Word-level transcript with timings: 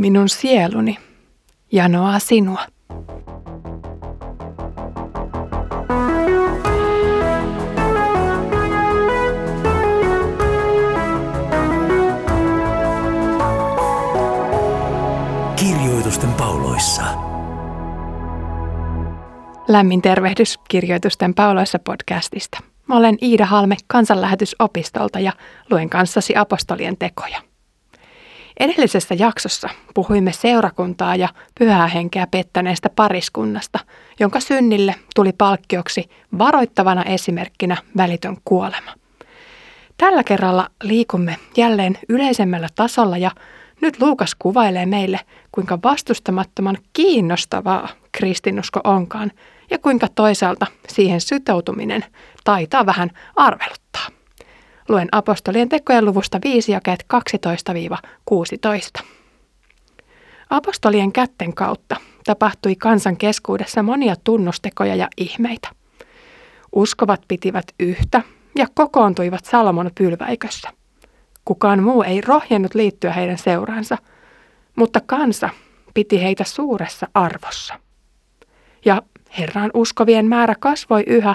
Minun 0.00 0.28
sieluni 0.28 0.98
janoaa 1.72 2.18
sinua. 2.18 2.64
Kirjoitusten 15.56 16.32
pauloissa. 16.32 17.02
Lämmin 19.68 20.02
tervehdys 20.02 20.58
Kirjoitusten 20.68 21.34
pauloissa 21.34 21.78
podcastista. 21.78 22.58
Mä 22.86 22.96
olen 22.96 23.18
Iida 23.22 23.46
Halme 23.46 23.76
kansanlähetysopistolta 23.86 25.20
ja 25.20 25.32
luen 25.70 25.90
kanssasi 25.90 26.36
apostolien 26.36 26.96
tekoja. 26.96 27.49
Edellisessä 28.60 29.14
jaksossa 29.14 29.68
puhuimme 29.94 30.32
seurakuntaa 30.32 31.16
ja 31.16 31.28
pyhää 31.58 31.86
henkeä 31.86 32.26
pettäneestä 32.30 32.90
pariskunnasta, 32.96 33.78
jonka 34.20 34.40
synnille 34.40 34.94
tuli 35.14 35.32
palkkioksi 35.32 36.10
varoittavana 36.38 37.04
esimerkkinä 37.04 37.76
välitön 37.96 38.36
kuolema. 38.44 38.92
Tällä 39.96 40.24
kerralla 40.24 40.68
liikumme 40.82 41.36
jälleen 41.56 41.98
yleisemmällä 42.08 42.68
tasolla 42.74 43.18
ja 43.18 43.30
nyt 43.80 44.00
Luukas 44.00 44.34
kuvailee 44.38 44.86
meille, 44.86 45.20
kuinka 45.52 45.78
vastustamattoman 45.84 46.78
kiinnostavaa 46.92 47.88
kristinusko 48.12 48.80
onkaan 48.84 49.32
ja 49.70 49.78
kuinka 49.78 50.06
toisaalta 50.14 50.66
siihen 50.88 51.20
sitoutuminen 51.20 52.04
taitaa 52.44 52.86
vähän 52.86 53.10
arveluttaa. 53.36 54.19
Luen 54.90 55.08
apostolien 55.12 55.68
tekojen 55.68 56.04
luvusta 56.04 56.38
5 56.44 56.72
jakeet 56.72 57.06
12-16. 59.00 59.02
Apostolien 60.50 61.12
kätten 61.12 61.54
kautta 61.54 61.96
tapahtui 62.24 62.76
kansan 62.76 63.16
keskuudessa 63.16 63.82
monia 63.82 64.14
tunnustekoja 64.24 64.94
ja 64.94 65.08
ihmeitä. 65.16 65.68
Uskovat 66.72 67.22
pitivät 67.28 67.64
yhtä 67.80 68.22
ja 68.56 68.66
kokoontuivat 68.74 69.44
Salomon 69.44 69.90
pylväikössä. 69.94 70.70
Kukaan 71.44 71.82
muu 71.82 72.02
ei 72.02 72.20
rohjennut 72.20 72.74
liittyä 72.74 73.12
heidän 73.12 73.38
seuraansa, 73.38 73.98
mutta 74.76 75.00
kansa 75.06 75.48
piti 75.94 76.22
heitä 76.22 76.44
suuressa 76.44 77.08
arvossa. 77.14 77.74
Ja 78.84 79.02
Herran 79.38 79.70
uskovien 79.74 80.26
määrä 80.26 80.54
kasvoi 80.60 81.02
yhä 81.06 81.34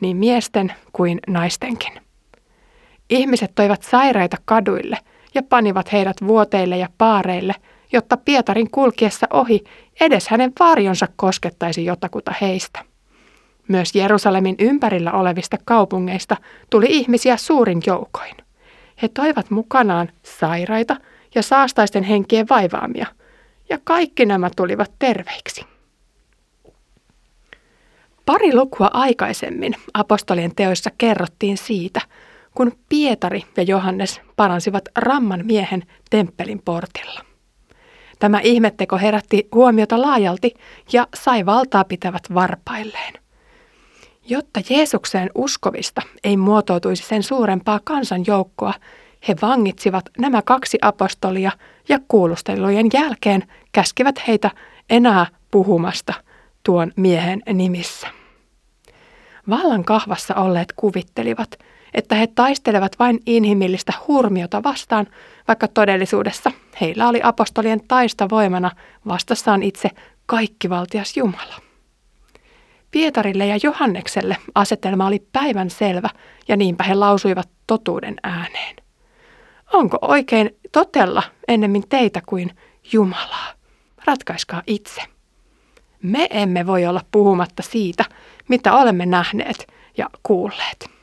niin 0.00 0.16
miesten 0.16 0.74
kuin 0.92 1.20
naistenkin. 1.26 2.05
Ihmiset 3.10 3.52
toivat 3.54 3.82
sairaita 3.82 4.36
kaduille 4.44 4.98
ja 5.34 5.42
panivat 5.42 5.92
heidät 5.92 6.16
vuoteille 6.26 6.76
ja 6.76 6.88
paareille, 6.98 7.54
jotta 7.92 8.16
Pietarin 8.16 8.70
kulkiessa 8.70 9.26
ohi 9.32 9.64
edes 10.00 10.28
hänen 10.28 10.52
varjonsa 10.60 11.08
koskettaisi 11.16 11.84
jotakuta 11.84 12.32
heistä. 12.40 12.84
Myös 13.68 13.94
Jerusalemin 13.94 14.54
ympärillä 14.58 15.12
olevista 15.12 15.56
kaupungeista 15.64 16.36
tuli 16.70 16.86
ihmisiä 16.88 17.36
suurin 17.36 17.82
joukoin. 17.86 18.34
He 19.02 19.08
toivat 19.08 19.50
mukanaan 19.50 20.08
sairaita 20.22 20.96
ja 21.34 21.42
saastaisten 21.42 22.02
henkien 22.02 22.46
vaivaamia, 22.50 23.06
ja 23.70 23.78
kaikki 23.84 24.26
nämä 24.26 24.50
tulivat 24.56 24.92
terveiksi. 24.98 25.64
Pari 28.26 28.54
lukua 28.54 28.90
aikaisemmin 28.92 29.74
apostolien 29.94 30.54
teoissa 30.56 30.90
kerrottiin 30.98 31.56
siitä, 31.56 32.00
kun 32.56 32.72
Pietari 32.88 33.44
ja 33.56 33.62
Johannes 33.62 34.20
paransivat 34.36 34.84
ramman 34.96 35.46
miehen 35.46 35.82
temppelin 36.10 36.62
portilla. 36.64 37.20
Tämä 38.18 38.40
ihmetteko 38.40 38.98
herätti 38.98 39.48
huomiota 39.54 40.02
laajalti 40.02 40.54
ja 40.92 41.06
sai 41.14 41.46
valtaa 41.46 41.84
pitävät 41.84 42.22
varpailleen. 42.34 43.14
Jotta 44.28 44.60
Jeesukseen 44.70 45.30
uskovista 45.34 46.02
ei 46.24 46.36
muotoutuisi 46.36 47.02
sen 47.02 47.22
suurempaa 47.22 47.80
kansanjoukkoa, 47.84 48.74
he 49.28 49.36
vangitsivat 49.42 50.04
nämä 50.18 50.42
kaksi 50.42 50.78
apostolia 50.82 51.52
ja 51.88 51.98
kuulustelujen 52.08 52.86
jälkeen 52.92 53.42
käskivät 53.72 54.28
heitä 54.28 54.50
enää 54.90 55.26
puhumasta 55.50 56.14
tuon 56.62 56.92
miehen 56.96 57.42
nimissä. 57.52 58.08
Vallan 59.50 59.84
kahvassa 59.84 60.34
olleet 60.34 60.72
kuvittelivat, 60.76 61.58
että 61.96 62.14
he 62.14 62.26
taistelevat 62.26 62.98
vain 62.98 63.20
inhimillistä 63.26 63.92
hurmiota 64.08 64.62
vastaan, 64.62 65.06
vaikka 65.48 65.68
todellisuudessa 65.68 66.52
heillä 66.80 67.08
oli 67.08 67.20
apostolien 67.22 67.80
taista 67.88 68.30
voimana 68.30 68.70
vastassaan 69.08 69.62
itse 69.62 69.90
kaikkivaltias 70.26 71.16
Jumala. 71.16 71.54
Pietarille 72.90 73.46
ja 73.46 73.58
Johannekselle 73.62 74.36
asetelma 74.54 75.06
oli 75.06 75.26
päivän 75.32 75.70
selvä 75.70 76.08
ja 76.48 76.56
niinpä 76.56 76.84
he 76.84 76.94
lausuivat 76.94 77.48
totuuden 77.66 78.16
ääneen. 78.22 78.76
Onko 79.72 79.98
oikein 80.02 80.56
totella 80.72 81.22
ennemmin 81.48 81.88
teitä 81.88 82.22
kuin 82.26 82.50
Jumalaa? 82.92 83.52
Ratkaiskaa 84.04 84.62
itse. 84.66 85.02
Me 86.02 86.26
emme 86.30 86.66
voi 86.66 86.86
olla 86.86 87.00
puhumatta 87.10 87.62
siitä, 87.62 88.04
mitä 88.48 88.74
olemme 88.74 89.06
nähneet 89.06 89.72
ja 89.96 90.10
kuulleet. 90.22 90.95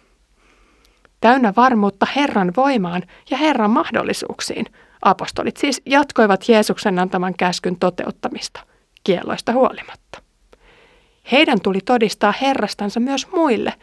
Täynnä 1.23 1.53
varmuutta 1.55 2.07
Herran 2.15 2.53
voimaan 2.57 3.03
ja 3.29 3.37
Herran 3.37 3.71
mahdollisuuksiin, 3.71 4.65
apostolit 5.01 5.57
siis 5.57 5.81
jatkoivat 5.85 6.49
Jeesuksen 6.49 6.99
antaman 6.99 7.33
käskyn 7.37 7.79
toteuttamista, 7.79 8.59
kieloista 9.03 9.51
huolimatta. 9.51 10.21
Heidän 11.31 11.61
tuli 11.61 11.79
todistaa 11.85 12.33
Herrastansa 12.41 12.99
myös 12.99 13.27
muille, 13.31 13.73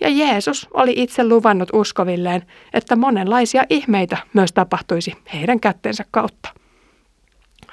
ja 0.00 0.08
Jeesus 0.08 0.68
oli 0.74 0.92
itse 0.96 1.28
luvannut 1.28 1.68
uskovilleen, 1.72 2.42
että 2.72 2.96
monenlaisia 2.96 3.64
ihmeitä 3.70 4.16
myös 4.32 4.52
tapahtuisi 4.52 5.12
heidän 5.34 5.60
kättensä 5.60 6.04
kautta. 6.10 6.48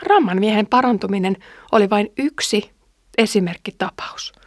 Ramman 0.02 0.40
miehen 0.40 0.68
parantuminen 0.68 1.38
oli 1.72 1.90
vain 1.90 2.14
yksi 2.18 2.72
esimerkkitapaus– 3.18 4.34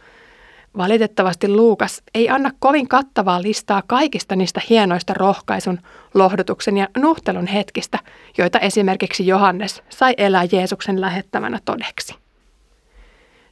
Valitettavasti 0.79 1.47
Luukas 1.47 2.03
ei 2.13 2.29
anna 2.29 2.51
kovin 2.59 2.87
kattavaa 2.87 3.41
listaa 3.41 3.83
kaikista 3.87 4.35
niistä 4.35 4.61
hienoista 4.69 5.13
rohkaisun, 5.13 5.79
lohdutuksen 6.13 6.77
ja 6.77 6.87
nuhtelun 6.97 7.47
hetkistä, 7.47 7.99
joita 8.37 8.59
esimerkiksi 8.59 9.27
Johannes 9.27 9.83
sai 9.89 10.13
elää 10.17 10.43
Jeesuksen 10.51 11.01
lähettämänä 11.01 11.59
todeksi. 11.65 12.15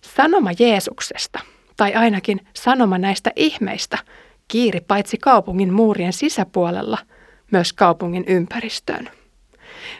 Sanoma 0.02 0.50
Jeesuksesta, 0.60 1.40
tai 1.78 1.94
ainakin 1.94 2.48
sanoma 2.54 2.98
näistä 2.98 3.32
ihmeistä, 3.36 3.98
kiiri 4.48 4.82
paitsi 4.82 5.18
kaupungin 5.18 5.74
muurien 5.74 6.14
sisäpuolella, 6.14 6.98
myös 7.52 7.74
kaupungin 7.74 8.24
ympäristöön. 8.28 9.10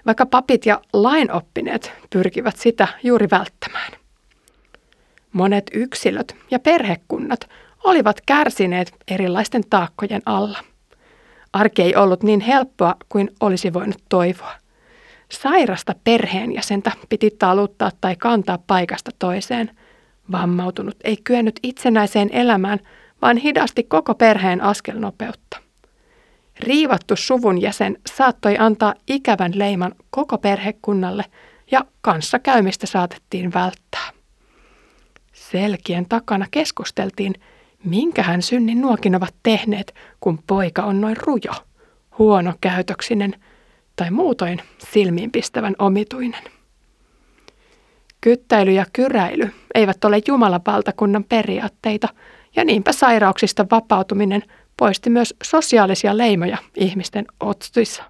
Vaikka 0.06 0.26
papit 0.26 0.66
ja 0.66 0.82
lainoppineet 0.94 1.92
pyrkivät 2.10 2.58
sitä 2.58 2.88
juuri 3.04 3.28
välttämään– 3.32 3.92
Monet 5.34 5.66
yksilöt 5.74 6.36
ja 6.52 6.60
perhekunnat 6.60 7.50
olivat 7.84 8.22
kärsineet 8.26 8.94
erilaisten 9.08 9.64
taakkojen 9.70 10.22
alla. 10.26 10.60
Arki 11.54 11.82
ei 11.82 11.96
ollut 11.96 12.24
niin 12.24 12.40
helppoa 12.40 12.96
kuin 13.10 13.32
olisi 13.40 13.74
voinut 13.74 14.04
toivoa. 14.10 14.54
Sairasta 15.32 15.96
perheenjäsentä 16.04 16.92
piti 17.10 17.32
taluttaa 17.40 17.92
tai 18.02 18.16
kantaa 18.16 18.58
paikasta 18.68 19.12
toiseen. 19.20 19.72
Vammautunut 20.32 20.96
ei 21.04 21.18
kyennyt 21.24 21.60
itsenäiseen 21.64 22.30
elämään, 22.34 22.80
vaan 23.22 23.38
hidasti 23.38 23.84
koko 23.84 24.16
perheen 24.16 24.62
askelnopeutta. 24.62 25.58
Riivattu 26.60 27.16
suvun 27.16 27.62
jäsen 27.62 27.98
saattoi 28.16 28.58
antaa 28.60 28.94
ikävän 29.08 29.52
leiman 29.56 29.96
koko 30.10 30.38
perhekunnalle 30.38 31.26
ja 31.72 31.86
kanssakäymistä 32.02 32.88
saatettiin 32.88 33.54
välttää. 33.54 34.17
Selkien 35.52 36.06
takana 36.10 36.46
keskusteltiin, 36.52 37.34
minkähän 37.84 38.42
synnin 38.42 38.82
nuokin 38.82 39.16
ovat 39.16 39.36
tehneet, 39.44 39.96
kun 40.20 40.40
poika 40.48 40.84
on 40.84 41.02
noin 41.02 41.18
rujo, 41.18 41.52
huono 42.18 42.54
käytöksinen 42.62 43.36
tai 43.96 44.12
muutoin 44.12 44.62
silmiinpistävän 44.92 45.76
omituinen. 45.80 46.44
Kyttäily 48.22 48.72
ja 48.72 48.86
kyräily 48.94 49.54
eivät 49.76 50.06
ole 50.06 50.22
Jumalan 50.28 50.62
valtakunnan 50.68 51.24
periaatteita, 51.24 52.08
ja 52.56 52.66
niinpä 52.66 52.92
sairauksista 52.92 53.66
vapautuminen 53.72 54.44
poisti 54.78 55.10
myös 55.10 55.36
sosiaalisia 55.44 56.18
leimoja 56.18 56.58
ihmisten 56.76 57.26
otsuissa. 57.40 58.04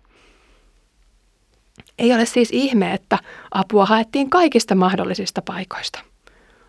Ei 2.00 2.14
ole 2.14 2.26
siis 2.26 2.50
ihme, 2.52 2.94
että 2.94 3.18
apua 3.52 3.86
haettiin 3.86 4.30
kaikista 4.30 4.76
mahdollisista 4.76 5.42
paikoista– 5.42 6.00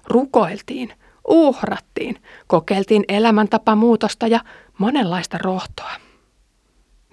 rukoiltiin, 0.09 0.93
uhrattiin, 1.29 2.23
kokeiltiin 2.47 3.05
elämäntapamuutosta 3.09 4.27
ja 4.27 4.41
monenlaista 4.79 5.39
rohtoa. 5.39 5.91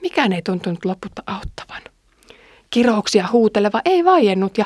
Mikään 0.01 0.33
ei 0.33 0.41
tuntunut 0.41 0.85
lopulta 0.85 1.23
auttavan. 1.27 1.81
Kirouksia 2.69 3.27
huuteleva 3.31 3.81
ei 3.85 4.05
vaiennut 4.05 4.57
ja 4.57 4.65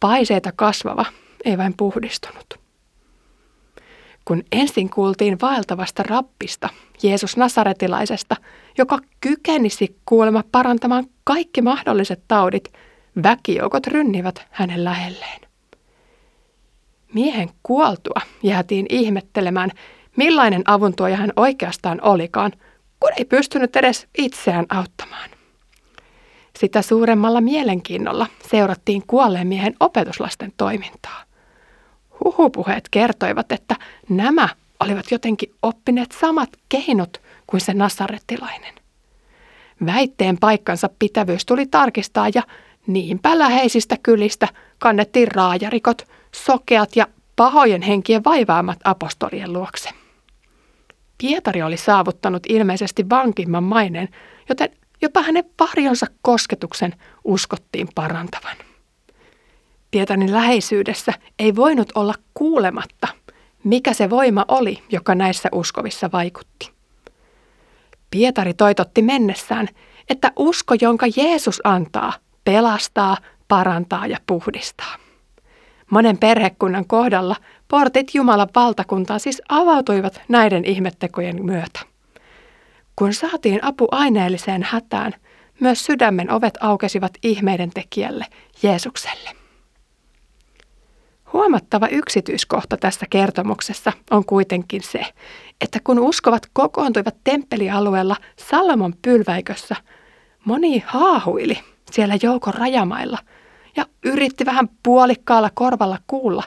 paiseita 0.00 0.52
kasvava 0.56 1.06
ei 1.44 1.58
vain 1.58 1.74
puhdistunut. 1.76 2.60
Kun 4.24 4.42
ensin 4.52 4.90
kuultiin 4.90 5.38
vaeltavasta 5.40 6.02
rappista, 6.02 6.68
Jeesus 7.02 7.36
Nasaretilaisesta, 7.36 8.36
joka 8.78 8.98
kykenisi 9.20 9.96
kuulemma 10.06 10.44
parantamaan 10.52 11.06
kaikki 11.24 11.62
mahdolliset 11.62 12.22
taudit, 12.28 12.72
väkijoukot 13.22 13.86
rynnivät 13.86 14.46
hänen 14.50 14.84
lähelleen. 14.84 15.49
Miehen 17.14 17.50
kuoltua 17.62 18.20
jäätiin 18.42 18.86
ihmettelemään, 18.88 19.70
millainen 20.16 20.62
avuntuoja 20.66 21.16
hän 21.16 21.32
oikeastaan 21.36 22.00
olikaan, 22.02 22.52
kun 23.00 23.10
ei 23.16 23.24
pystynyt 23.24 23.76
edes 23.76 24.06
itseään 24.18 24.66
auttamaan. 24.68 25.30
Sitä 26.58 26.82
suuremmalla 26.82 27.40
mielenkiinnolla 27.40 28.26
seurattiin 28.50 29.02
kuolleen 29.06 29.46
miehen 29.46 29.74
opetuslasten 29.80 30.52
toimintaa. 30.56 31.24
Huhupuheet 32.24 32.88
kertoivat, 32.90 33.52
että 33.52 33.76
nämä 34.08 34.48
olivat 34.80 35.10
jotenkin 35.10 35.54
oppineet 35.62 36.12
samat 36.20 36.50
keinot 36.68 37.22
kuin 37.46 37.60
se 37.60 37.74
nasarettilainen. 37.74 38.74
Väitteen 39.86 40.38
paikkansa 40.38 40.90
pitävyys 40.98 41.46
tuli 41.46 41.66
tarkistaa 41.66 42.28
ja 42.34 42.42
niinpä 42.86 43.38
läheisistä 43.38 43.96
kylistä 44.02 44.48
kannettiin 44.78 45.28
raajarikot, 45.32 46.06
sokeat 46.34 46.96
ja 46.96 47.06
pahojen 47.36 47.82
henkien 47.82 48.24
vaivaamat 48.24 48.78
apostolien 48.84 49.52
luokse. 49.52 49.90
Pietari 51.18 51.62
oli 51.62 51.76
saavuttanut 51.76 52.42
ilmeisesti 52.48 53.08
vankimman 53.10 53.64
maineen, 53.64 54.08
joten 54.48 54.70
jopa 55.02 55.22
hänen 55.22 55.44
varjonsa 55.60 56.06
kosketuksen 56.22 56.94
uskottiin 57.24 57.88
parantavan. 57.94 58.56
Pietarin 59.90 60.32
läheisyydessä 60.32 61.12
ei 61.38 61.56
voinut 61.56 61.92
olla 61.94 62.14
kuulematta, 62.34 63.08
mikä 63.64 63.92
se 63.92 64.10
voima 64.10 64.44
oli, 64.48 64.82
joka 64.90 65.14
näissä 65.14 65.48
uskovissa 65.52 66.12
vaikutti. 66.12 66.70
Pietari 68.10 68.54
toitotti 68.54 69.02
mennessään, 69.02 69.68
että 70.08 70.32
usko, 70.36 70.74
jonka 70.80 71.06
Jeesus 71.16 71.60
antaa, 71.64 72.12
pelastaa, 72.44 73.16
parantaa 73.48 74.06
ja 74.06 74.18
puhdistaa. 74.26 75.09
Monen 75.90 76.18
perhekunnan 76.18 76.86
kohdalla 76.86 77.36
portit 77.68 78.14
Jumalan 78.14 78.48
valtakuntaan 78.54 79.20
siis 79.20 79.42
avautuivat 79.48 80.20
näiden 80.28 80.64
ihmettekojen 80.64 81.44
myötä. 81.44 81.80
Kun 82.96 83.14
saatiin 83.14 83.64
apu 83.64 83.88
aineelliseen 83.90 84.62
hätään, 84.62 85.14
myös 85.60 85.84
sydämen 85.84 86.30
ovet 86.32 86.58
aukesivat 86.60 87.12
ihmeiden 87.22 87.70
tekijälle, 87.70 88.26
Jeesukselle. 88.62 89.30
Huomattava 91.32 91.88
yksityiskohta 91.88 92.76
tässä 92.76 93.06
kertomuksessa 93.10 93.92
on 94.10 94.24
kuitenkin 94.24 94.82
se, 94.82 95.04
että 95.60 95.78
kun 95.84 95.98
uskovat 95.98 96.42
kokoontuivat 96.52 97.16
temppelialueella 97.24 98.16
Salomon 98.36 98.94
pylväikössä, 99.02 99.76
moni 100.44 100.82
haahuili 100.86 101.58
siellä 101.90 102.18
joukon 102.22 102.54
rajamailla 102.54 103.18
ja 103.76 103.86
yritti 104.04 104.46
vähän 104.46 104.68
puolikkaalla 104.82 105.50
korvalla 105.54 105.98
kuulla, 106.06 106.42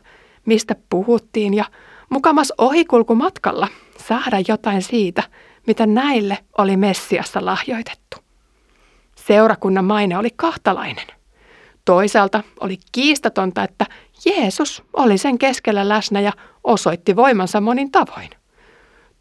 mistä 0.46 0.76
puhuttiin 0.90 1.54
ja 1.54 1.66
mukamas 2.10 2.54
ohikulkumatkalla 2.58 3.68
saada 3.98 4.38
jotain 4.48 4.82
siitä, 4.82 5.24
mitä 5.68 5.86
näille 5.86 6.38
oli 6.58 6.78
Messiassa 6.78 7.46
lahjoitettu. 7.46 8.18
Seurakunnan 9.16 9.86
maine 9.86 10.18
oli 10.18 10.30
kahtalainen. 10.36 11.08
Toisaalta 11.86 12.44
oli 12.60 12.78
kiistatonta, 12.92 13.64
että 13.64 13.86
Jeesus 14.26 14.84
oli 14.94 15.18
sen 15.18 15.38
keskellä 15.38 15.90
läsnä 15.90 16.20
ja 16.20 16.32
osoitti 16.64 17.16
voimansa 17.16 17.62
monin 17.62 17.92
tavoin. 17.92 18.30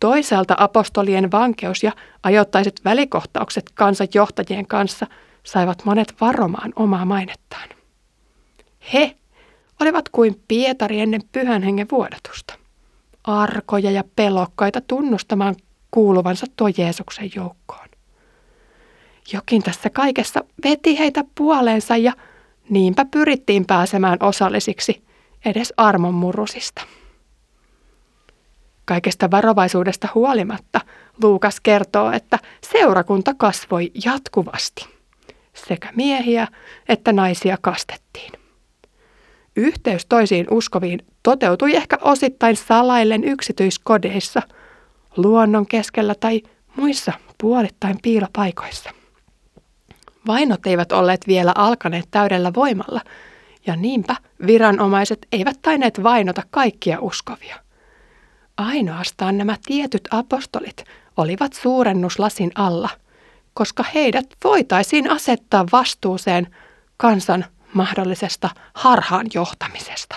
Toisaalta 0.01 0.55
apostolien 0.59 1.31
vankeus 1.31 1.83
ja 1.83 1.93
ajoittaiset 2.23 2.81
välikohtaukset 2.85 3.71
kansanjohtajien 3.75 4.67
kanssa 4.67 5.07
saivat 5.43 5.85
monet 5.85 6.15
varomaan 6.21 6.73
omaa 6.77 7.05
mainettaan. 7.05 7.69
He 8.93 9.17
olivat 9.81 10.09
kuin 10.09 10.43
Pietari 10.49 11.01
ennen 11.01 11.21
pyhän 11.33 11.63
hengen 11.63 11.87
vuodatusta. 11.93 12.55
Arkoja 13.25 13.91
ja 13.91 14.05
pelokkaita 14.17 14.81
tunnustamaan 14.81 15.55
kuuluvansa 15.91 16.47
tuo 16.57 16.69
Jeesuksen 16.77 17.31
joukkoon. 17.37 17.89
Jokin 19.33 19.63
tässä 19.63 19.91
kaikessa 19.91 20.45
veti 20.65 20.99
heitä 20.99 21.25
puoleensa 21.35 21.97
ja 21.97 22.13
niinpä 22.71 23.05
pyrittiin 23.05 23.67
pääsemään 23.67 24.19
osallisiksi 24.21 25.03
edes 25.45 25.73
armon 25.77 26.15
murusista. 26.15 26.83
Kaikesta 28.85 29.31
varovaisuudesta 29.31 30.09
huolimatta 30.15 30.81
Luukas 31.23 31.61
kertoo, 31.61 32.13
että 32.13 32.39
seurakunta 32.73 33.35
kasvoi 33.35 33.91
jatkuvasti. 34.05 34.89
Sekä 35.55 35.89
miehiä 35.97 36.49
että 36.89 37.13
naisia 37.13 37.59
kastettiin. 37.61 38.42
Yhteys 39.57 40.07
toisiin 40.07 40.47
uskoviin 40.51 41.07
toteutui 41.23 41.77
ehkä 41.77 41.99
osittain 42.01 42.57
salaillen 42.57 43.25
yksityiskodeissa, 43.25 44.43
luonnon 45.17 45.67
keskellä 45.67 46.15
tai 46.15 46.43
muissa 46.77 47.13
puolittain 47.39 47.99
piilopaikoissa. 48.03 48.91
Vainot 50.27 50.67
eivät 50.67 50.93
olleet 50.93 51.27
vielä 51.27 51.53
alkaneet 51.55 52.09
täydellä 52.11 52.53
voimalla, 52.55 53.01
ja 53.67 53.77
niinpä 53.77 54.17
viranomaiset 54.47 55.27
eivät 55.33 55.59
taineet 55.63 56.03
vainota 56.03 56.43
kaikkia 56.51 57.01
uskovia. 57.01 57.57
Ainoastaan 58.57 59.39
nämä 59.39 59.57
tietyt 59.67 60.09
apostolit 60.11 60.85
olivat 61.17 61.53
suurennuslasin 61.53 62.53
alla, 62.55 62.89
koska 63.55 63.85
heidät 63.95 64.27
voitaisiin 64.45 65.11
asettaa 65.11 65.67
vastuuseen 65.73 66.47
kansan 66.97 67.45
mahdollisesta 67.75 68.51
harhaan 68.75 69.27
johtamisesta. 69.35 70.17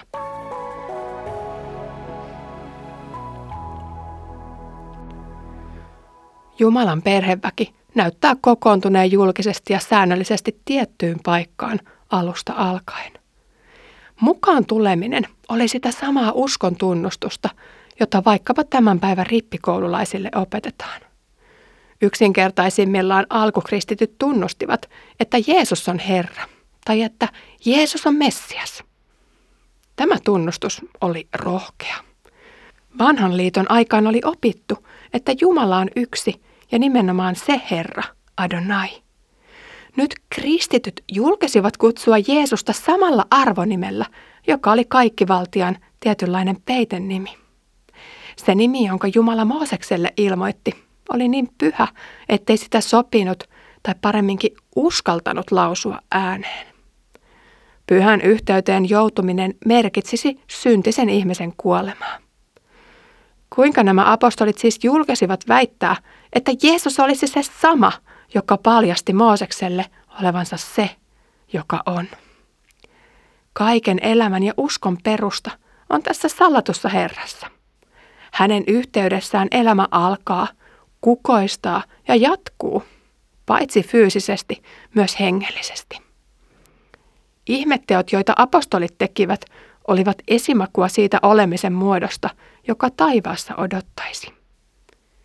Jumalan 6.60 7.02
perheväki 7.02 7.74
näyttää 7.96 8.36
kokoontuneen 8.42 9.12
julkisesti 9.12 9.74
ja 9.74 9.80
säännöllisesti 9.80 10.62
tiettyyn 10.66 11.18
paikkaan 11.26 11.80
alusta 12.10 12.54
alkaen. 12.58 13.12
Mukaan 14.22 14.66
tuleminen 14.66 15.24
oli 15.50 15.68
sitä 15.68 15.92
samaa 15.92 16.32
uskon 16.36 16.76
tunnustusta, 16.76 17.50
jota 18.00 18.24
vaikkapa 18.26 18.64
tämän 18.64 19.00
päivän 19.00 19.26
rippikoululaisille 19.26 20.30
opetetaan. 20.36 21.02
Yksinkertaisimmillaan 22.02 23.26
alkukristityt 23.30 24.18
tunnustivat, 24.18 24.90
että 25.20 25.38
Jeesus 25.48 25.90
on 25.90 26.00
Herra 26.00 26.44
tai 26.86 27.02
että 27.02 27.28
Jeesus 27.66 28.08
on 28.08 28.16
Messias. 28.16 28.84
Tämä 29.96 30.16
tunnustus 30.24 30.86
oli 31.02 31.28
rohkea. 31.34 31.96
Vanhan 33.00 33.38
liiton 33.38 33.72
aikaan 33.72 34.08
oli 34.08 34.22
opittu, 34.26 34.88
että 35.14 35.32
Jumala 35.42 35.78
on 35.78 35.88
yksi 35.96 36.42
ja 36.72 36.80
nimenomaan 36.80 37.36
se 37.36 37.62
Herra, 37.72 38.04
Adonai. 38.38 38.90
Nyt 39.98 40.16
kristityt 40.30 41.04
julkesivat 41.12 41.78
kutsua 41.78 42.16
Jeesusta 42.28 42.74
samalla 42.74 43.26
arvonimellä, 43.32 44.06
joka 44.48 44.72
oli 44.72 44.86
kaikkivaltian 44.86 45.78
tietynlainen 46.00 46.58
peiten 46.66 47.08
nimi. 47.08 47.38
Se 48.36 48.56
nimi, 48.56 48.88
jonka 48.88 49.08
Jumala 49.16 49.46
Moosekselle 49.46 50.14
ilmoitti, 50.18 50.86
oli 51.14 51.28
niin 51.28 51.50
pyhä, 51.58 51.88
ettei 52.30 52.58
sitä 52.58 52.82
sopinut 52.82 53.44
tai 53.84 53.96
paremminkin 54.02 54.58
uskaltanut 54.76 55.52
lausua 55.52 56.00
ääneen. 56.12 56.75
Pyhän 57.88 58.22
yhteyteen 58.22 58.90
joutuminen 58.90 59.54
merkitsisi 59.66 60.40
syntisen 60.48 61.10
ihmisen 61.10 61.54
kuolemaa. 61.58 62.18
Kuinka 63.56 63.84
nämä 63.84 64.12
apostolit 64.12 64.58
siis 64.58 64.80
julkesivat 64.84 65.40
väittää, 65.48 65.96
että 66.34 66.52
Jeesus 66.64 67.00
olisi 67.00 67.28
se 67.28 67.44
sama, 67.44 67.92
joka 68.34 68.58
paljasti 68.58 69.14
Moosekselle 69.14 69.86
olevansa 70.20 70.58
se, 70.58 70.90
joka 71.54 71.84
on. 71.86 72.06
Kaiken 73.54 74.00
elämän 74.02 74.44
ja 74.44 74.54
uskon 74.58 74.98
perusta 75.04 75.52
on 75.90 76.04
tässä 76.04 76.30
salatussa 76.30 76.90
Herrassa. 76.90 77.48
Hänen 78.34 78.64
yhteydessään 78.68 79.48
elämä 79.52 79.88
alkaa, 79.92 80.48
kukoistaa 81.02 81.84
ja 82.08 82.16
jatkuu, 82.16 82.84
paitsi 83.46 83.84
fyysisesti, 83.84 84.64
myös 84.96 85.20
hengellisesti. 85.20 86.05
Ihmetteot, 87.48 88.12
joita 88.12 88.34
apostolit 88.38 88.98
tekivät, 88.98 89.46
olivat 89.88 90.18
esimakua 90.28 90.88
siitä 90.88 91.20
olemisen 91.22 91.74
muodosta, 91.74 92.30
joka 92.68 92.90
taivaassa 92.90 93.56
odottaisi. 93.56 94.34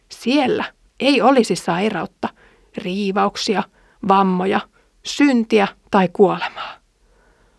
Siellä 0.09 0.65
ei 1.01 1.23
olisi 1.23 1.57
sairautta, 1.57 2.29
riivauksia, 2.77 3.63
vammoja, 4.09 4.61
syntiä 5.03 5.69
tai 5.91 6.09
kuolemaa. 6.13 6.75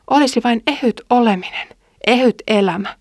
olisi 0.10 0.41
vain 0.44 0.62
ehyt 0.68 1.01
oleminen, 1.10 1.68
ehyt 2.08 2.36
elämä, 2.48 2.96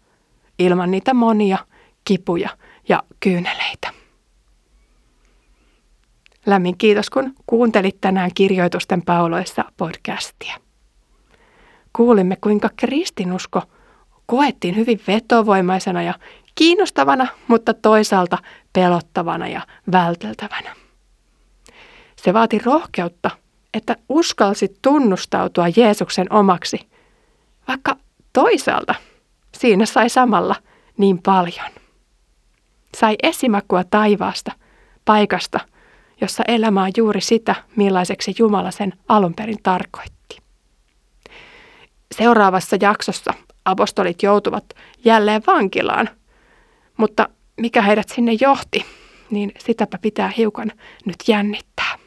ilman 0.58 0.90
niitä 0.90 1.14
monia 1.14 1.58
kipuja 2.04 2.48
ja 2.88 3.02
kyyneleitä. 3.20 3.92
Lämmin 6.46 6.78
kiitos, 6.78 7.10
kun 7.10 7.34
kuuntelit 7.46 8.00
tänään 8.00 8.30
kirjoitusten 8.34 9.02
pauloissa 9.02 9.64
podcastia. 9.76 10.69
Kuulimme, 11.92 12.36
kuinka 12.40 12.70
kristinusko 12.76 13.62
koettiin 14.26 14.76
hyvin 14.76 15.00
vetovoimaisena 15.06 16.02
ja 16.02 16.14
kiinnostavana, 16.54 17.26
mutta 17.48 17.74
toisaalta 17.74 18.38
pelottavana 18.72 19.48
ja 19.48 19.60
välteltävänä. 19.92 20.76
Se 22.16 22.34
vaati 22.34 22.58
rohkeutta, 22.58 23.30
että 23.74 23.96
uskalsi 24.08 24.76
tunnustautua 24.82 25.64
Jeesuksen 25.76 26.32
omaksi, 26.32 26.88
vaikka 27.68 27.96
toisaalta 28.32 28.94
siinä 29.58 29.86
sai 29.86 30.08
samalla 30.08 30.56
niin 30.98 31.22
paljon. 31.22 31.70
Sai 32.96 33.16
esimakua 33.22 33.84
taivaasta, 33.84 34.52
paikasta, 35.04 35.60
jossa 36.20 36.42
elämä 36.48 36.82
on 36.82 36.90
juuri 36.96 37.20
sitä, 37.20 37.54
millaiseksi 37.76 38.34
Jumala 38.38 38.70
sen 38.70 38.92
alun 39.08 39.34
perin 39.34 39.58
tarkoitti. 39.62 40.40
Seuraavassa 42.14 42.76
jaksossa 42.80 43.34
apostolit 43.64 44.22
joutuvat 44.22 44.64
jälleen 45.04 45.42
vankilaan, 45.46 46.08
mutta 46.96 47.28
mikä 47.60 47.82
heidät 47.82 48.08
sinne 48.08 48.32
johti, 48.40 48.84
niin 49.30 49.52
sitäpä 49.58 49.98
pitää 49.98 50.32
hiukan 50.36 50.72
nyt 51.04 51.16
jännittää. 51.28 51.98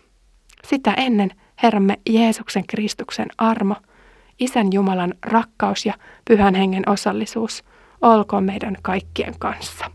Sitä 0.67 0.93
ennen 0.93 1.29
Herramme 1.63 1.99
Jeesuksen 2.09 2.67
Kristuksen 2.67 3.27
armo, 3.37 3.75
Isän 4.39 4.67
Jumalan 4.73 5.13
rakkaus 5.21 5.85
ja 5.85 5.93
Pyhän 6.25 6.55
Hengen 6.55 6.89
osallisuus 6.89 7.63
olkoon 8.01 8.43
meidän 8.43 8.77
kaikkien 8.81 9.33
kanssa. 9.39 9.91